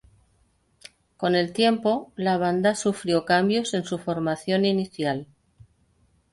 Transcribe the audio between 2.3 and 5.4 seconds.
banda sufrió cambios en su formación inicial.